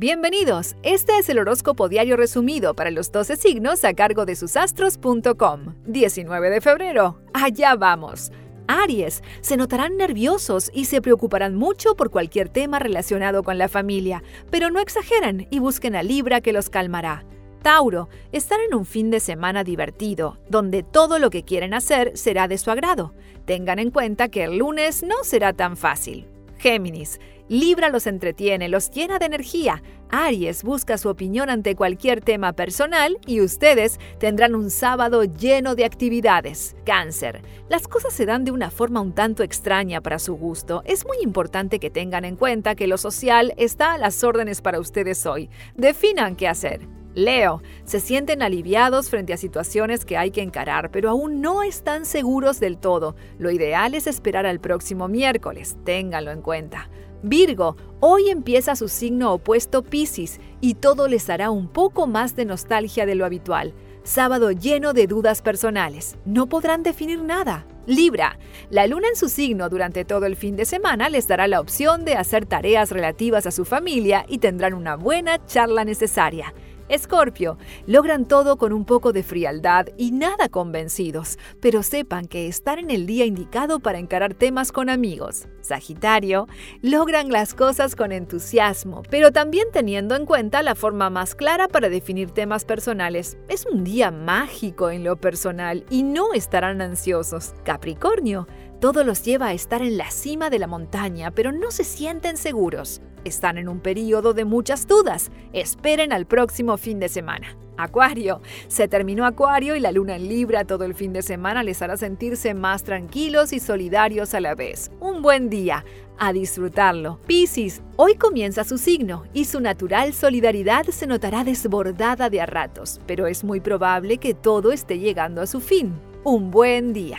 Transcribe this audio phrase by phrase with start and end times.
[0.00, 5.74] Bienvenidos, este es el horóscopo diario resumido para los 12 signos a cargo de susastros.com.
[5.86, 8.30] 19 de febrero, allá vamos.
[8.68, 14.22] Aries, se notarán nerviosos y se preocuparán mucho por cualquier tema relacionado con la familia,
[14.52, 17.24] pero no exageran y busquen a Libra que los calmará.
[17.62, 22.46] Tauro, están en un fin de semana divertido, donde todo lo que quieren hacer será
[22.46, 23.14] de su agrado.
[23.46, 26.28] Tengan en cuenta que el lunes no será tan fácil.
[26.58, 29.82] Géminis, Libra los entretiene, los llena de energía.
[30.10, 35.86] Aries busca su opinión ante cualquier tema personal y ustedes tendrán un sábado lleno de
[35.86, 36.76] actividades.
[36.84, 37.40] Cáncer.
[37.68, 40.82] Las cosas se dan de una forma un tanto extraña para su gusto.
[40.84, 44.78] Es muy importante que tengan en cuenta que lo social está a las órdenes para
[44.78, 45.48] ustedes hoy.
[45.74, 46.97] Definan qué hacer.
[47.18, 52.04] Leo, se sienten aliviados frente a situaciones que hay que encarar, pero aún no están
[52.06, 53.16] seguros del todo.
[53.38, 56.88] Lo ideal es esperar al próximo miércoles, ténganlo en cuenta.
[57.22, 62.44] Virgo, hoy empieza su signo opuesto Pisces y todo les hará un poco más de
[62.44, 63.74] nostalgia de lo habitual.
[64.04, 66.16] Sábado lleno de dudas personales.
[66.24, 67.66] No podrán definir nada.
[67.86, 68.38] Libra,
[68.70, 72.04] la luna en su signo durante todo el fin de semana les dará la opción
[72.04, 76.54] de hacer tareas relativas a su familia y tendrán una buena charla necesaria.
[76.88, 82.78] Escorpio, logran todo con un poco de frialdad y nada convencidos, pero sepan que están
[82.78, 85.48] en el día indicado para encarar temas con amigos.
[85.60, 86.48] Sagitario,
[86.80, 91.88] logran las cosas con entusiasmo, pero también teniendo en cuenta la forma más clara para
[91.88, 93.36] definir temas personales.
[93.48, 97.54] Es un día mágico en lo personal y no estarán ansiosos.
[97.64, 98.46] Capricornio,
[98.80, 102.36] todo los lleva a estar en la cima de la montaña, pero no se sienten
[102.36, 103.00] seguros.
[103.24, 105.30] Están en un periodo de muchas dudas.
[105.52, 107.56] Esperen al próximo fin de semana.
[107.76, 108.40] Acuario.
[108.66, 111.96] Se terminó Acuario y la luna en Libra todo el fin de semana les hará
[111.96, 114.90] sentirse más tranquilos y solidarios a la vez.
[115.00, 115.84] Un buen día.
[116.18, 117.20] A disfrutarlo.
[117.26, 117.82] Piscis.
[117.96, 123.28] Hoy comienza su signo y su natural solidaridad se notará desbordada de a ratos, pero
[123.28, 125.94] es muy probable que todo esté llegando a su fin.
[126.24, 127.18] Un buen día.